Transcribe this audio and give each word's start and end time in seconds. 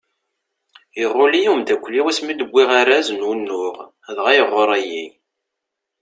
Iɣul-iyi 1.03 1.49
umeddakel-iw 1.53 2.05
asmi 2.11 2.33
d-wwiɣ 2.33 2.69
araz 2.79 3.07
n 3.13 3.21
unuɣ, 3.31 3.75
dɣa 4.15 4.31
iɣuṛṛ-iyi! 4.39 5.05